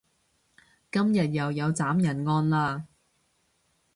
[0.91, 2.85] 今日又有斬人案喇